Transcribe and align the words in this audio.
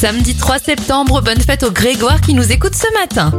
Samedi 0.00 0.36
3 0.36 0.60
septembre, 0.60 1.22
bonne 1.22 1.40
fête 1.40 1.64
au 1.64 1.72
Grégoire 1.72 2.20
qui 2.20 2.32
nous 2.32 2.52
écoute 2.52 2.74
ce 2.76 2.86
matin. 3.00 3.32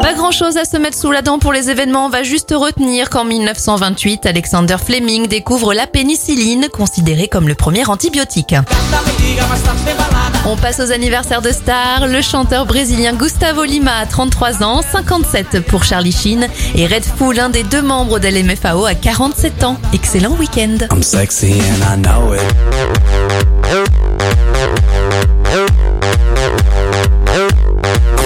Pas 0.00 0.14
grand 0.14 0.30
chose 0.30 0.56
à 0.56 0.64
se 0.64 0.76
mettre 0.76 0.96
sous 0.96 1.10
la 1.10 1.22
dent 1.22 1.40
pour 1.40 1.52
les 1.52 1.70
événements, 1.70 2.06
on 2.06 2.08
va 2.08 2.22
juste 2.22 2.54
retenir 2.56 3.10
qu'en 3.10 3.24
1928, 3.24 4.26
Alexander 4.26 4.76
Fleming 4.78 5.26
découvre 5.26 5.74
la 5.74 5.88
pénicilline, 5.88 6.68
considérée 6.68 7.26
comme 7.26 7.48
le 7.48 7.56
premier 7.56 7.88
antibiotique. 7.88 8.54
On 10.46 10.56
passe 10.56 10.78
aux 10.78 10.92
anniversaires 10.92 11.42
de 11.42 11.50
stars. 11.50 12.06
Le 12.06 12.22
chanteur 12.22 12.64
brésilien 12.64 13.14
Gustavo 13.14 13.64
Lima 13.64 13.96
a 13.96 14.06
33 14.06 14.62
ans, 14.62 14.82
57 14.82 15.66
pour 15.66 15.82
Charlie 15.82 16.12
Sheen 16.12 16.46
et 16.76 16.86
Red 16.86 17.04
Fool, 17.04 17.40
un 17.40 17.48
des 17.48 17.64
deux 17.64 17.82
membres 17.82 18.20
de 18.20 18.28
l'MFAO, 18.28 18.86
a 18.86 18.94
47 18.94 19.64
ans. 19.64 19.78
Excellent 19.92 20.36
week-end. 20.36 20.78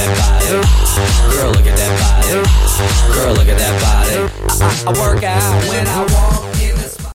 that 0.00 0.16
body. 0.16 1.36
Girl, 1.36 1.50
look 1.52 1.66
at 1.66 1.76
that 1.76 1.92
body. 2.00 3.14
Girl, 3.14 3.32
look 3.34 3.48
at 3.48 3.58
that 3.58 3.74
body. 3.80 4.16
I, 4.60 4.92
I, 4.92 5.00
work 5.00 5.22
out 5.22 5.68
when 5.68 5.86
I 5.86 6.06
walk. 6.12 6.39